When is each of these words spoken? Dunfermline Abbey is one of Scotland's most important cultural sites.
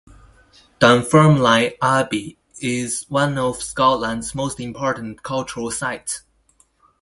Dunfermline 0.79 1.73
Abbey 1.79 2.39
is 2.59 3.05
one 3.07 3.37
of 3.37 3.61
Scotland's 3.61 4.33
most 4.33 4.59
important 4.59 5.21
cultural 5.21 5.69
sites. 5.69 6.23